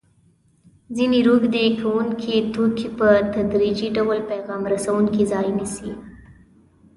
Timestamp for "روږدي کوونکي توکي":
1.27-2.87